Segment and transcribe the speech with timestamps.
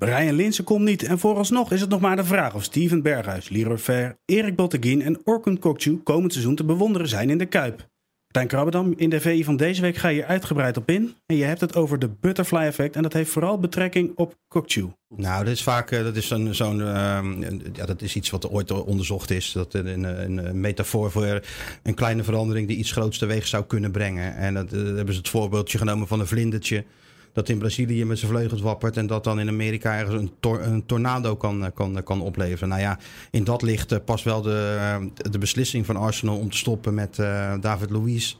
[0.00, 3.48] Brian Linsen komt niet en vooralsnog is het nog maar de vraag of Steven Berghuis,
[3.48, 7.88] Leroy Ver, Erik Botteguin en Orkun Kokcu komend seizoen te bewonderen zijn in de Kuip.
[8.24, 11.14] Martijn Krabbedam, in de VI van deze week ga je uitgebreid op in.
[11.26, 14.92] En je hebt het over de butterfly effect en dat heeft vooral betrekking op Kokchu.
[15.16, 17.40] Nou, dat is vaak eh, dat is zo'n, zo'n ehm,
[17.72, 19.52] ja, dat is iets wat ooit onderzocht is.
[19.52, 21.40] Dat een, een, een, metafoor voor
[21.82, 24.36] een kleine verandering die iets groots teweeg zou kunnen brengen.
[24.36, 26.84] En dat, uh, hebben ze het voorbeeldje genomen van een vlindertje
[27.32, 30.30] dat in Brazilië met zijn vleugels wappert en dat dan in Amerika ergens een,
[30.72, 32.68] een tornado kan, eh, kan, kan opleveren.
[32.68, 32.98] Nou ja,
[33.30, 36.94] in dat licht uh, past wel de, uh, de beslissing van Arsenal om te stoppen
[36.94, 38.36] met uh, David Luiz.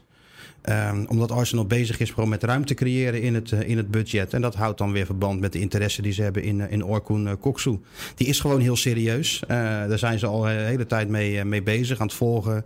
[0.69, 4.33] Um, omdat Arsenal bezig is gewoon met ruimte creëren in het, in het budget.
[4.33, 7.39] En dat houdt dan weer verband met de interesse die ze hebben in, in Orkun
[7.39, 7.79] Koksu.
[8.15, 9.43] Die is gewoon heel serieus.
[9.47, 12.65] daar zijn ze al de hele tijd mee, mee bezig aan het volgen.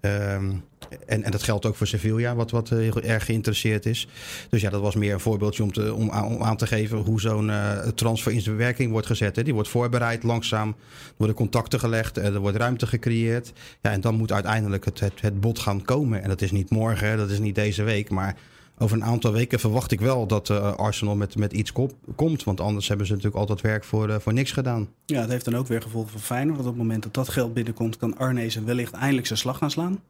[0.00, 0.64] Um,
[1.06, 4.08] en, en dat geldt ook voor Sevilla, wat, wat heel erg geïnteresseerd is.
[4.50, 6.10] Dus ja, dat was meer een voorbeeldje om, te, om,
[6.42, 9.44] aan te geven hoe zo'n uh, transfer in zijn werking wordt gezet.
[9.44, 10.76] Die wordt voorbereid, langzaam
[11.16, 13.52] worden contacten gelegd, er wordt ruimte gecreëerd.
[13.82, 16.22] Ja, en dan moet uiteindelijk het, het, het bod gaan komen.
[16.22, 18.36] En dat is niet morgen, dat is niet deze week, maar
[18.78, 22.44] over een aantal weken verwacht ik wel dat uh, Arsenal met, met iets kom, komt.
[22.44, 24.88] Want anders hebben ze natuurlijk altijd werk voor, uh, voor niks gedaan.
[25.04, 26.56] Ja, het heeft dan ook weer gevolgen voor Feyenoord.
[26.56, 29.70] Want op het moment dat dat geld binnenkomt, kan Arnezen wellicht eindelijk zijn slag gaan
[29.70, 30.00] slaan.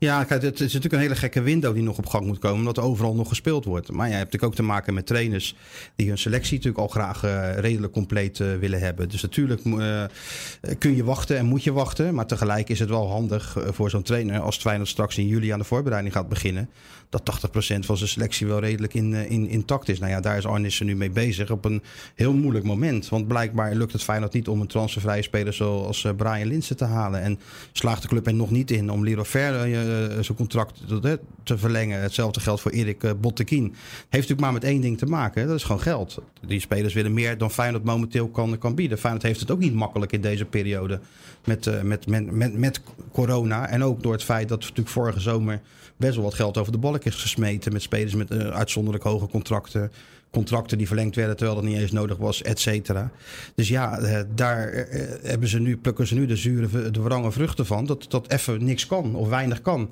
[0.00, 2.58] Ja, kijk, het is natuurlijk een hele gekke window die nog op gang moet komen,
[2.58, 3.92] omdat er overal nog gespeeld wordt.
[3.92, 5.56] Maar ja, je hebt natuurlijk ook te maken met trainers
[5.96, 9.08] die hun selectie natuurlijk al graag uh, redelijk compleet uh, willen hebben.
[9.08, 10.04] Dus natuurlijk uh,
[10.78, 12.14] kun je wachten en moet je wachten.
[12.14, 15.58] Maar tegelijk is het wel handig voor zo'n trainer als Feyenoord straks in juli aan
[15.58, 16.70] de voorbereiding gaat beginnen.
[17.08, 19.98] Dat 80% van zijn selectie wel redelijk in, in, intact is.
[19.98, 21.82] Nou ja, daar is Arnissen nu mee bezig op een
[22.14, 23.08] heel moeilijk moment.
[23.08, 27.22] Want blijkbaar lukt het Feyenoord niet om een transfervrije speler zoals Brian Linsen te halen.
[27.22, 27.38] En
[27.72, 29.54] slaagt de club er nog niet in om Leroy Ver
[30.20, 30.80] zijn contract
[31.42, 32.00] te verlengen.
[32.00, 33.62] Hetzelfde geldt voor Erik uh, Bottekin.
[33.62, 35.46] Heeft natuurlijk maar met één ding te maken.
[35.46, 36.18] Dat is gewoon geld.
[36.46, 38.98] Die spelers willen meer dan Feyenoord momenteel kan, kan bieden.
[38.98, 41.00] Feyenoord heeft het ook niet makkelijk in deze periode
[41.44, 42.80] met, uh, met, met, met, met
[43.12, 43.68] corona.
[43.68, 45.60] En ook door het feit dat natuurlijk vorige zomer
[45.96, 47.72] best wel wat geld over de balk is gesmeten.
[47.72, 49.90] Met spelers met uitzonderlijk hoge contracten
[50.30, 53.10] contracten die verlengd werden terwijl dat niet eens nodig was, et cetera.
[53.54, 53.98] Dus ja,
[54.34, 54.86] daar
[55.22, 57.86] hebben ze nu, plukken ze nu de zure, de wrange vruchten van.
[57.86, 59.90] Dat dat even niks kan of weinig kan.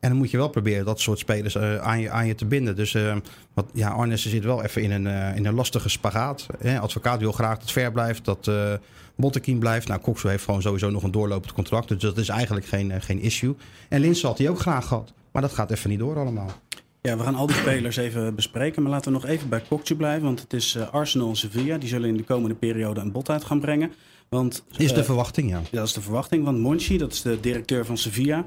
[0.00, 2.76] En dan moet je wel proberen dat soort spelers aan, je, aan je te binden.
[2.76, 3.16] Dus uh,
[3.54, 6.46] wat, ja, Arnessen zit wel even in een, in een lastige spagaat.
[6.58, 6.78] Hè?
[6.78, 8.72] Advocaat wil graag dat ver blijft, dat uh,
[9.16, 9.88] Bottekin blijft.
[9.88, 11.88] Nou, Koksu heeft gewoon sowieso nog een doorlopend contract.
[11.88, 13.54] Dus dat is eigenlijk geen, geen issue.
[13.88, 15.12] En Lins had hij ook graag gehad.
[15.32, 16.50] Maar dat gaat even niet door allemaal.
[17.08, 18.82] Ja, we gaan al die spelers even bespreken.
[18.82, 20.24] Maar laten we nog even bij Kokju blijven.
[20.24, 21.78] Want het is Arsenal en Sevilla.
[21.78, 23.92] Die zullen in de komende periode een bod uit gaan brengen.
[24.28, 25.62] Want, is de verwachting, ja.
[25.70, 26.44] Dat is de verwachting.
[26.44, 28.44] Want Monchi, dat is de directeur van Sevilla...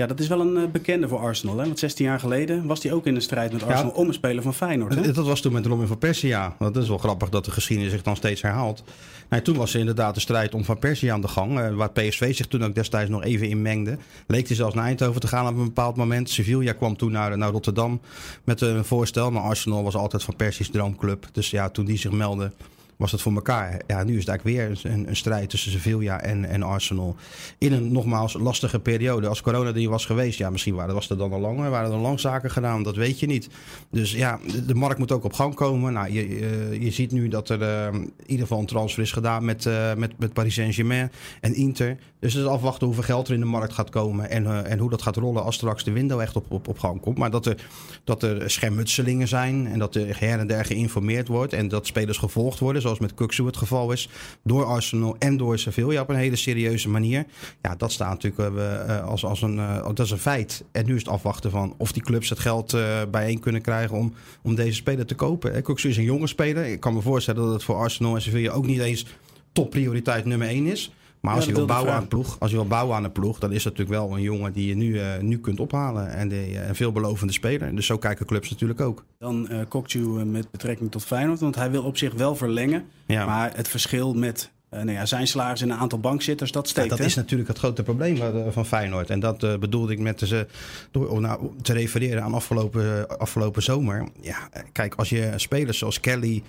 [0.00, 1.58] Ja, dat is wel een uh, bekende voor Arsenal.
[1.58, 1.64] Hè?
[1.64, 4.14] Want 16 jaar geleden was hij ook in de strijd met Arsenal ja, om een
[4.14, 4.94] speler van Feyenoord.
[4.94, 5.12] Hè?
[5.12, 8.02] Dat was toen met Robin van Persie, Dat is wel grappig dat de geschiedenis zich
[8.02, 8.82] dan steeds herhaalt.
[9.28, 11.58] Nee, toen was er inderdaad de strijd om Van Persie aan de gang.
[11.58, 13.98] Uh, waar PSV zich toen ook destijds nog even in mengde.
[14.26, 16.30] Leek hij zelfs naar Eindhoven te gaan op een bepaald moment.
[16.30, 18.00] Sevilla kwam toen naar, naar Rotterdam
[18.44, 19.30] met een voorstel.
[19.30, 21.26] Maar Arsenal was altijd Van Persie's droomclub.
[21.32, 22.52] Dus ja, toen die zich meldde
[23.00, 23.80] was het voor elkaar.
[23.86, 27.16] Ja, nu is het eigenlijk weer een, een strijd tussen Sevilla en, en Arsenal.
[27.58, 29.26] In een nogmaals lastige periode.
[29.26, 31.70] Als corona er was geweest, ja, misschien waren, was er dan al langer.
[31.70, 33.48] Waren er lang zaken gedaan, dat weet je niet.
[33.90, 35.92] Dus ja, de, markt moet ook op gang komen.
[35.92, 39.12] Nou, je, uh, je ziet nu dat er uh, in ieder geval een transfer is
[39.12, 41.10] gedaan met, uh, met, met Paris Saint-Germain
[41.40, 41.96] en Inter.
[42.18, 44.30] Dus het is afwachten hoeveel geld er in de markt gaat komen.
[44.30, 47.00] En, en hoe dat gaat rollen als straks de window echt op, op, op gang
[47.00, 47.18] komt.
[47.18, 47.56] Maar dat er,
[48.04, 51.52] dat er schermutselingen zijn en dat er her en der geïnformeerd wordt.
[51.52, 54.08] En dat spelers gevolgd worden zoals met Kuksu het geval is,
[54.42, 57.24] door Arsenal en door Sevilla op een hele serieuze manier.
[57.62, 60.64] Ja, dat staat natuurlijk uh, als, als een, uh, dat is een feit.
[60.72, 62.76] En nu is het afwachten van of die clubs het geld
[63.10, 65.62] bijeen kunnen krijgen om, om deze speler te kopen.
[65.62, 66.64] Kuksu is een jonge speler.
[66.64, 69.06] Ik kan me voorstellen dat het voor Arsenal en Sevilla ook niet eens
[69.52, 70.92] topprioriteit nummer 1 is.
[71.20, 73.12] Maar als, ja, je wil bouwen aan een ploeg, als je wil bouwen aan een
[73.12, 76.10] ploeg, dan is dat natuurlijk wel een jongen die je nu, uh, nu kunt ophalen.
[76.10, 77.74] En de, een veelbelovende speler.
[77.74, 79.04] Dus zo kijken clubs natuurlijk ook.
[79.18, 81.40] Dan uh, Kokju met betrekking tot Feyenoord.
[81.40, 82.84] Want hij wil op zich wel verlengen.
[83.06, 83.26] Ja.
[83.26, 86.84] Maar het verschil met uh, nou ja, zijn salaris en een aantal bankzitters, dat steekt.
[86.84, 87.04] Ja, dat hè?
[87.04, 88.16] is natuurlijk het grote probleem
[88.52, 89.10] van Feyenoord.
[89.10, 90.46] En dat uh, bedoelde ik met ze
[90.90, 94.08] door nou, te refereren aan afgelopen, afgelopen zomer.
[94.20, 96.42] Ja, kijk, als je spelers zoals Kelly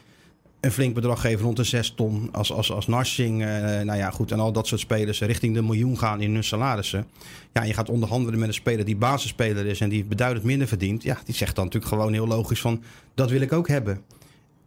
[0.62, 2.30] een flink bedrag geven, rond de 6 ton.
[2.32, 3.48] Als, als, als Narsing, uh,
[3.82, 4.32] nou ja, goed.
[4.32, 7.08] En al dat soort spelers richting de miljoen gaan in hun salarissen.
[7.54, 11.04] Ja, je gaat onderhandelen met een speler die basisspeler is en die beduidend minder verdient.
[11.04, 12.84] Ja, die zegt dan natuurlijk gewoon heel logisch van,
[13.16, 14.02] dat wil ik ook hebben.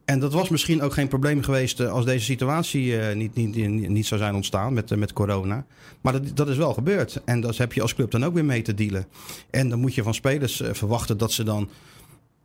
[0.05, 4.07] En dat was misschien ook geen probleem geweest als deze situatie uh, niet, niet, niet,
[4.07, 5.65] zou zijn ontstaan met, met corona.
[6.01, 7.21] Maar dat, dat is wel gebeurd.
[7.25, 9.07] En dat heb je als club dan ook weer mee te dealen.
[9.51, 11.69] En dan moet je van spelers verwachten dat ze dan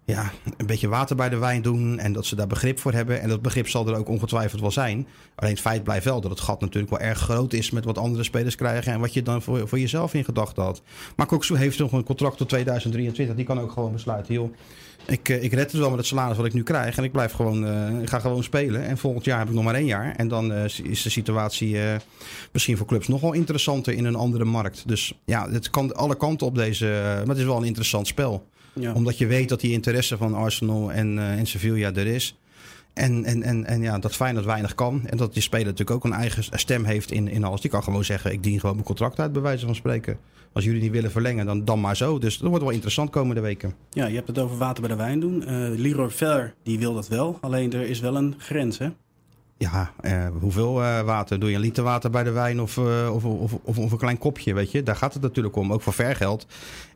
[0.10, 2.00] ja, een beetje water bij de wijn doen.
[2.00, 3.22] En dat ze daar begrip voor hebben.
[3.22, 5.08] En dat begrip zal er ook ongetwijfeld wel zijn.
[5.36, 7.98] Alleen het feit blijft wel dat het gat natuurlijk wel erg groot is met wat
[7.98, 8.94] andere spelers krijgen.
[8.94, 10.82] En wat je dan voor, voor jezelf in gedachten had.
[11.16, 13.36] Maar Koksu heeft nog een contract tot 2023.
[13.36, 14.34] Die kan ook gewoon besluiten.
[14.34, 14.54] Joh,
[15.06, 16.98] ik, ik red het wel met het salaris wat ik nu krijg.
[16.98, 18.84] En ik blijf gewoon, uh, ik ga gewoon spelen.
[18.84, 20.16] En volgend jaar heb ik nog maar één jaar.
[20.16, 21.78] En dan uh, is de situatie
[22.52, 24.88] misschien voor clubs nog wel interessanter in een andere markt.
[24.88, 26.86] Dus ja, het kan alle kanten op deze.
[27.18, 28.48] maar het is wel een interessant spel.
[28.74, 28.94] Ja.
[28.94, 32.38] Omdat je weet dat die interesse van Arsenal en, uh, en Sevilla er is.
[32.94, 35.01] En, en, en, en ja, dat Feyenoord weinig kan.
[35.06, 37.62] En dat die speler natuurlijk ook een eigen stem heeft in, in alles.
[37.62, 40.18] Die kan gewoon zeggen, ik dien gewoon mijn contract uit, bij wijze van spreken.
[40.54, 42.19] Als jullie niet willen verlengen, dan, dan maar zo.
[42.19, 43.74] Dus dat wordt wel interessant komende weken.
[43.89, 45.42] Ja, je hebt het over water bij de wijn doen.
[45.42, 47.38] Uh, Leroy Ver, die wil dat wel.
[47.42, 48.89] Alleen er is wel een grens, hè?
[49.57, 51.39] Ja, uh, hoeveel uh, water?
[51.39, 53.98] Doe je een liter water bij de wijn of, uh, of, of, of, of, een
[53.98, 54.83] klein kopje, weet je?
[54.83, 56.48] Daar gaat het natuurlijk om, ook voor vergeld.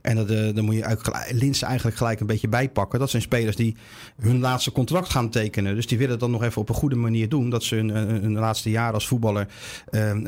[0.03, 0.97] En dat, dan moet je
[1.31, 2.99] Linsen eigenlijk gelijk een beetje bijpakken.
[2.99, 3.75] Dat zijn spelers die
[4.21, 5.75] hun laatste contract gaan tekenen.
[5.75, 7.49] Dus die willen dat nog even op een goede manier doen.
[7.49, 9.47] Dat ze hun, hun laatste jaar als voetballer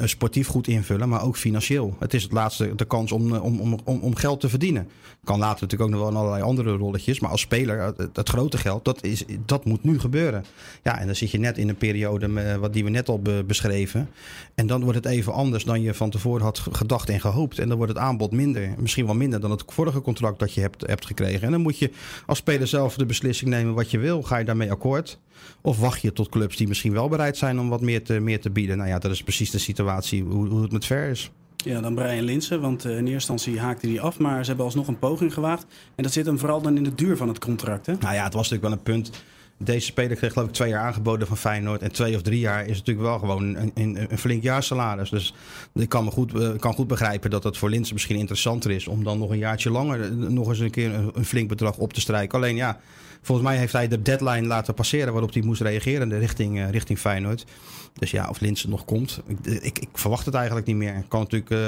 [0.03, 1.95] sportief goed invullen, maar ook financieel.
[1.99, 4.89] Het is het laatste de kans om, om, om, om, geld te verdienen.
[5.23, 7.19] Kan later natuurlijk ook nog wel in allerlei andere rolletjes.
[7.19, 10.45] Maar als speler, het grote geld, dat, is, dat moet nu gebeuren.
[10.83, 14.09] Ja, en dan zit je net in een periode wat die we net al beschreven.
[14.55, 17.59] En dan wordt het even anders dan je van tevoren had gedacht en gehoopt.
[17.59, 18.73] En dan wordt het aanbod minder.
[18.77, 21.41] Misschien wel minder dan het vorige contract dat je hebt, hebt gekregen.
[21.41, 21.91] En dan moet je
[22.25, 24.21] als speler zelf de beslissing nemen wat je wil.
[24.21, 25.19] Ga je daarmee akkoord?
[25.61, 28.41] Of wacht je tot clubs die misschien wel bereid zijn om wat meer te, meer
[28.41, 28.77] te bieden?
[28.77, 31.31] Nou ja, dat is precies de situatie hoe, hoe het met ver is.
[31.55, 34.65] Ja, dan Brian Linsen, want uh, in eerste instantie haakte hij af, maar ze hebben
[34.65, 35.65] alsnog een poging gewaagd.
[35.95, 37.93] En dat zit hem vooral dan in de duur van het contract, hè?
[37.99, 39.23] Nou ja, het was natuurlijk wel een punt
[39.57, 41.81] deze speler kreeg geloof ik twee jaar aangeboden van Feyenoord.
[41.81, 45.09] En twee of drie jaar is natuurlijk wel gewoon een, een, een flink jaarsalaris.
[45.09, 45.33] Dus
[45.73, 48.87] ik kan, me goed, uh, kan goed begrijpen dat het voor Linsen misschien interessanter is...
[48.87, 51.93] om dan nog een jaartje langer eh, nog eens een keer een, flink bedrag op
[51.93, 52.37] te strijken.
[52.37, 52.79] Alleen ja,
[53.21, 55.11] volgens mij heeft hij de deadline laten passeren...
[55.11, 57.45] waarop hij moest reageren richting, uh, richting Feyenoord.
[57.93, 61.03] Dus ja, of Linsen nog komt, ik, ik, ik verwacht het eigenlijk niet meer.
[61.07, 61.61] kan natuurlijk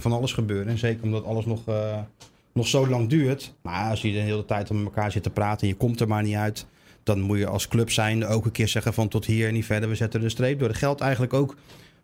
[0.00, 0.68] van alles gebeuren.
[0.68, 1.60] En zeker omdat alles nog,
[2.52, 3.54] nog zo lang duurt.
[3.62, 6.08] Maar als je de hele tijd met elkaar zit te praten en je komt er
[6.08, 6.66] maar niet uit
[7.02, 9.64] dan moet je als club zijn ook een keer zeggen van tot hier en niet
[9.64, 9.88] verder.
[9.88, 10.68] We zetten de streep door.
[10.68, 11.56] Dat geldt eigenlijk ook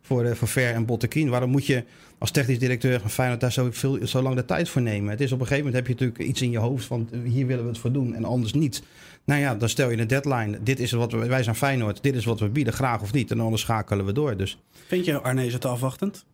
[0.02, 1.28] voor, uh, voor Ver en Bottekin.
[1.28, 1.84] Waarom moet je
[2.18, 5.10] als technisch directeur van Feyenoord daar zo, veel, zo lang de tijd voor nemen?
[5.10, 7.46] Het is op een gegeven moment heb je natuurlijk iets in je hoofd van hier
[7.46, 8.82] willen we het voor doen en anders niet.
[9.24, 10.58] Nou ja, dan stel je een deadline.
[10.62, 12.02] Dit is wat we, wij zijn Feyenoord.
[12.02, 13.30] Dit is wat we bieden, graag of niet.
[13.30, 14.36] En anders schakelen we door.
[14.36, 14.58] Dus.
[14.86, 16.24] Vind je Arnees te afwachtend?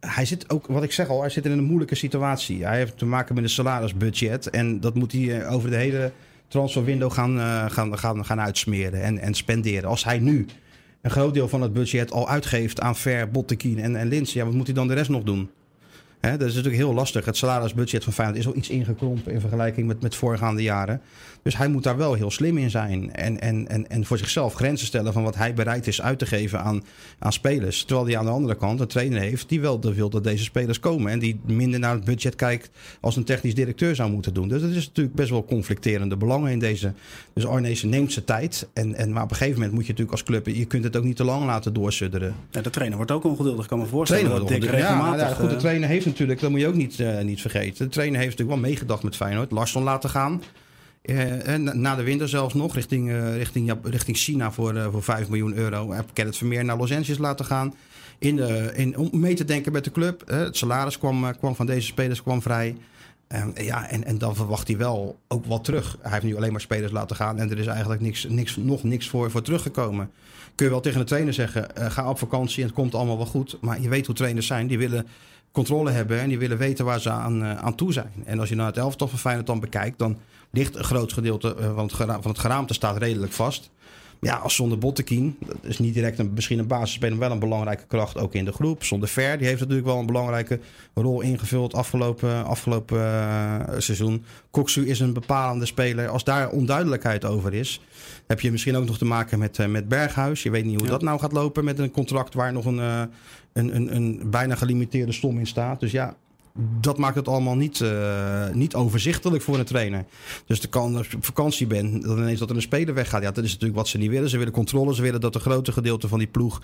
[0.00, 2.64] hij zit ook, wat ik zeg al, hij zit in een moeilijke situatie.
[2.64, 4.50] Hij heeft te maken met een salarisbudget.
[4.50, 6.12] En dat moet hij eh, over de hele
[6.48, 9.90] transferwindow gaan, uh, gaan, gaan, gaan uitsmeren en, en spenderen.
[9.90, 10.46] Als hij nu
[11.02, 14.44] een groot deel van het budget al uitgeeft aan Ver, Bottekin en, en Lins, ja,
[14.44, 15.50] wat moet hij dan de rest nog doen?
[16.20, 17.24] Hè, dat is natuurlijk heel lastig.
[17.24, 21.00] Het salarisbudget van Feyenoord is al iets ingekrompen in vergelijking met, met voorgaande jaren.
[21.42, 23.14] Dus hij moet daar wel heel slim in zijn.
[23.14, 26.26] En, en, en, en voor zichzelf grenzen stellen van wat hij bereid is uit te
[26.26, 26.84] geven aan,
[27.18, 27.84] aan spelers.
[27.84, 30.80] Terwijl hij aan de andere kant een trainer heeft die wel wil dat deze spelers
[30.80, 31.12] komen.
[31.12, 32.70] En die minder naar het budget kijkt
[33.00, 34.48] als een technisch directeur zou moeten doen.
[34.48, 36.92] Dus dat is natuurlijk best wel conflicterende belangen in deze.
[37.32, 38.68] Dus Arnezen neemt zijn tijd.
[38.72, 40.46] En, en, maar op een gegeven moment moet je natuurlijk als club...
[40.46, 42.34] je kunt het ook niet te lang laten doorsudderen.
[42.50, 44.46] Ja, de trainer wordt ook ongeduldig, kan me voorstellen.
[44.46, 47.20] Trainer wordt ja, ja, goed, de trainer heeft natuurlijk, dat moet je ook niet, uh,
[47.20, 47.84] niet vergeten.
[47.84, 49.50] De trainer heeft natuurlijk wel meegedacht met Feyenoord.
[49.50, 50.42] Larsson laten gaan.
[51.02, 55.54] Uh, na de winter zelfs nog, richting, uh, richting, richting China voor, voor 5 miljoen
[55.54, 55.92] euro.
[55.92, 57.74] Heb Kenneth Vermeer naar Los Angeles laten gaan.
[58.18, 60.22] In de, in, om mee te denken met de club.
[60.26, 62.76] het salaris kwam, kwam van deze spelers kwam vrij.
[63.54, 65.98] ja, en, en dan verwacht hij wel ook wat terug.
[66.00, 67.38] Hij heeft nu alleen maar spelers laten gaan.
[67.38, 70.10] En er is eigenlijk niks, niks, nog niks voor, voor teruggekomen.
[70.54, 73.26] Kun je wel tegen de trainer zeggen, ga op vakantie en het komt allemaal wel
[73.26, 73.58] goed.
[73.60, 74.66] Maar je weet hoe trainers zijn.
[74.66, 75.06] Die willen
[75.52, 78.12] controle hebben en die willen weten waar ze aan, aan toe zijn.
[78.24, 79.98] En als je naar het elftal van dan bekijkt...
[79.98, 80.18] dan
[80.50, 83.70] ligt een groot gedeelte eh, van het, geraamte, van het geraamte staat redelijk vast.
[84.20, 87.42] Ja, als zonder Bottekin, dat is niet direct een, misschien een basisspeler, maar wel een
[87.42, 88.84] belangrijke kracht ook in de groep.
[88.84, 90.60] Zonder Ver, die heeft natuurlijk wel een belangrijke
[90.94, 94.24] rol ingevuld afgelopen, afgelopen uh, seizoen.
[94.50, 96.08] Koksu is een bepalende speler.
[96.08, 97.80] Als daar onduidelijkheid over is,
[98.26, 100.42] heb je misschien ook nog te maken met, uh, met Berghuis.
[100.42, 100.92] Je weet niet hoe ja.
[100.92, 103.02] dat nou gaat lopen met een contract waar nog een, uh,
[103.52, 105.80] een, een, een bijna gelimiteerde stom in staat.
[105.80, 106.16] Dus ja,
[106.54, 110.04] dat maakt het allemaal niet, uh, niet overzichtelijk voor een trainer.
[110.46, 113.22] Dus de kan, als je op vakantie bent, dan ineens dat er een speler weggaat.
[113.22, 114.30] Ja, dat is natuurlijk wat ze niet willen.
[114.30, 114.94] Ze willen controle.
[114.94, 116.60] Ze willen dat een grote gedeelte van die ploeg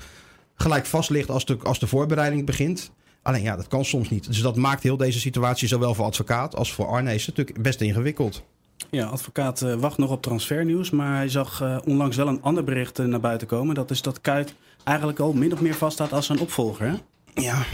[0.54, 2.90] gelijk vast ligt als de, als de voorbereiding begint.
[3.22, 4.26] Alleen ja, dat kan soms niet.
[4.26, 8.42] Dus dat maakt heel deze situatie, zowel voor advocaat als voor Arnees, natuurlijk best ingewikkeld.
[8.90, 10.90] Ja, advocaat uh, wacht nog op transfernieuws.
[10.90, 13.74] Maar hij zag uh, onlangs wel een ander bericht naar buiten komen.
[13.74, 16.86] Dat is dat Kuit eigenlijk al min of meer vaststaat als zijn opvolger.
[16.86, 16.94] Hè?
[17.42, 17.64] Ja.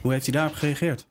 [0.00, 1.06] Hoe heeft hij daarop gereageerd?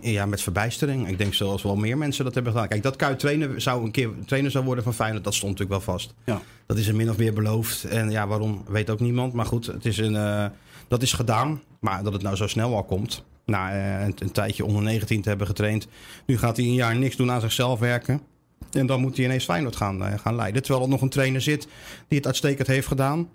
[0.00, 1.08] Ja, met verbijstering.
[1.08, 2.68] Ik denk zoals wel meer mensen dat hebben gedaan.
[2.68, 5.84] Kijk, dat Kuit trainer zou een keer trainer zou worden van Feyenoord, dat stond natuurlijk
[5.84, 6.14] wel vast.
[6.24, 6.40] Ja.
[6.66, 7.84] Dat is er min of meer beloofd.
[7.84, 9.32] En ja, waarom weet ook niemand.
[9.32, 10.46] Maar goed, het is een, uh,
[10.88, 11.62] dat is gedaan.
[11.80, 13.24] Maar dat het nou zo snel al komt.
[13.44, 15.86] Na uh, een, een, tijdje onder 19 te hebben getraind.
[16.26, 18.20] Nu gaat hij een jaar niks doen aan zichzelf werken.
[18.70, 20.62] En dan moet hij ineens Feyenoord gaan, uh, gaan leiden.
[20.62, 21.68] Terwijl er nog een trainer zit
[22.08, 23.28] die het uitstekend heeft gedaan.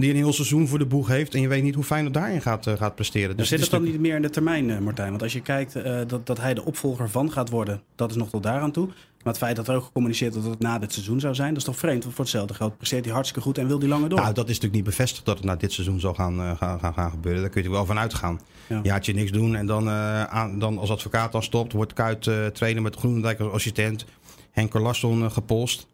[0.00, 1.34] Die een heel seizoen voor de boeg heeft.
[1.34, 3.36] En je weet niet hoe Feyenoord daarin gaat, uh, gaat presteren.
[3.36, 5.10] Dus zit het dan niet meer in de termijn, uh, Martijn?
[5.10, 8.16] Want als je kijkt uh, dat, dat hij de opvolger van gaat worden, dat is
[8.16, 8.86] nog tot daaraan toe.
[8.86, 11.48] Maar het feit dat er ook gecommuniceerd wordt dat het na dit seizoen zou zijn,
[11.48, 12.02] dat is toch vreemd?
[12.02, 14.18] Want voor hetzelfde geld presteert hij hartstikke goed en wil hij langer door.
[14.18, 16.94] Nou, dat is natuurlijk niet bevestigd dat het na dit seizoen zal gaan, gaan, gaan,
[16.94, 17.40] gaan gebeuren.
[17.40, 18.40] Daar kun je er wel van uitgaan.
[18.68, 18.80] Ja.
[18.82, 22.96] Jaartje niks doen en dan, aan, dan als advocaat dan stopt, wordt Kuit trainer met
[22.96, 24.04] Groenendijk als assistent.
[24.50, 25.86] Henker Larsson gepolst.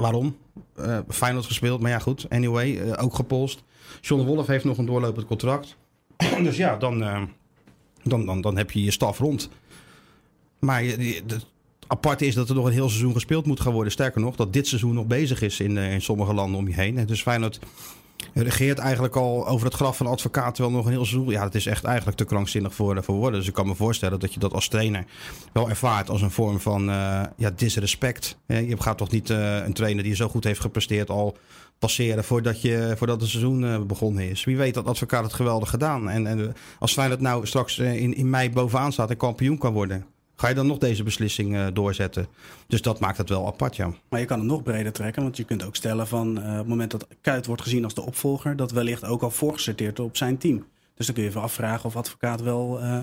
[0.00, 0.36] Waarom?
[0.78, 2.26] Uh, Feyenoord gespeeld, maar ja goed.
[2.28, 3.62] Anyway, uh, ook gepolst.
[4.00, 5.76] John Wolf heeft nog een doorlopend contract.
[6.42, 7.22] dus ja, dan, uh,
[8.02, 9.48] dan, dan, dan heb je je staf rond.
[10.58, 11.46] Maar het
[11.86, 13.92] aparte is dat er nog een heel seizoen gespeeld moet gaan worden.
[13.92, 17.06] Sterker nog, dat dit seizoen nog bezig is in, in sommige landen om je heen.
[17.06, 17.60] Dus Feyenoord
[18.34, 21.30] regeert eigenlijk al over het graf van de advocaat wel nog een heel seizoen.
[21.30, 23.38] Ja, dat is echt eigenlijk te krankzinnig voor, voor woorden.
[23.38, 25.04] Dus ik kan me voorstellen dat je dat als trainer
[25.52, 28.38] wel ervaart als een vorm van uh, ja, disrespect.
[28.46, 31.36] Je gaat toch niet uh, een trainer die zo goed heeft gepresteerd al
[31.78, 34.44] passeren voordat, je, voordat het seizoen uh, begonnen is.
[34.44, 36.08] Wie weet dat advocaat het geweldig gedaan.
[36.08, 40.06] En, en als Feyenoord nou straks in, in mei bovenaan staat en kampioen kan worden...
[40.40, 42.26] Ga je dan nog deze beslissing uh, doorzetten?
[42.66, 43.92] Dus dat maakt het wel apart, ja.
[44.08, 46.56] Maar je kan het nog breder trekken, want je kunt ook stellen van uh, op
[46.56, 50.16] het moment dat Kuit wordt gezien als de opvolger, dat wellicht ook al voorgesorteerd op
[50.16, 50.66] zijn team.
[50.94, 52.98] Dus dan kun je even afvragen of advocaat wel uh,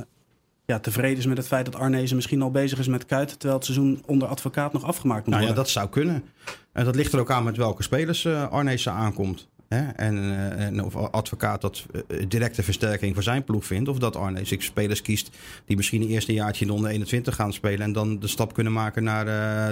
[0.66, 3.54] ja, tevreden is met het feit dat Arnezen misschien al bezig is met Kuit, terwijl
[3.56, 5.56] het seizoen onder advocaat nog afgemaakt moet nou, worden.
[5.58, 6.24] Ja, dat zou kunnen.
[6.72, 9.48] En dat ligt er ook aan met welke spelers Arnezen aankomt.
[9.68, 9.88] Hè?
[9.88, 13.90] En, of advocaat dat uh, directe versterking voor zijn ploeg vindt.
[13.90, 15.30] Of dat Arne zich spelers kiest
[15.66, 17.82] die misschien een eerste jaartje in de onder 21 gaan spelen.
[17.82, 19.26] En dan de stap kunnen maken naar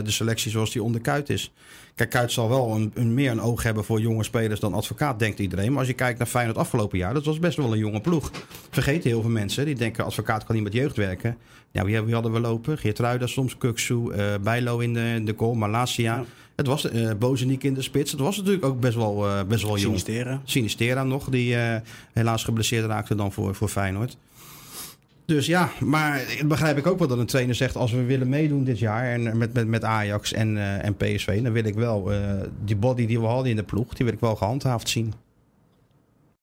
[0.03, 1.51] de selectie zoals die onder Kuit is.
[1.95, 5.39] Kijk, Kuit zal wel een, meer een oog hebben voor jonge spelers dan advocaat, denkt
[5.39, 5.69] iedereen.
[5.69, 8.31] Maar als je kijkt naar Feyenoord afgelopen jaar, dat was best wel een jonge ploeg.
[8.69, 9.65] Vergeten heel veel mensen.
[9.65, 11.37] Die denken advocaat kan niet met jeugd werken.
[11.71, 12.77] Ja, wie, hadden we lopen?
[12.77, 14.11] Geert Ruida soms, Kuksu,
[14.41, 16.25] Bijlo in de, in de goal, Malasia.
[16.55, 18.11] Het was uh, Bozeniek in de spits.
[18.11, 19.81] Het was natuurlijk ook best wel, uh, best wel jong.
[19.81, 20.41] Sinistera.
[20.43, 21.75] Sinistera nog, die uh,
[22.13, 24.17] helaas geblesseerd raakte dan voor, voor Feyenoord.
[25.25, 27.75] Dus ja, maar begrijp ik ook wel dat een trainer zegt...
[27.75, 31.41] als we willen meedoen dit jaar en met, met, met Ajax en, en PSV...
[31.43, 32.11] dan wil ik wel
[32.63, 33.93] die body die we hadden in de ploeg...
[33.93, 35.13] die wil ik wel gehandhaafd zien.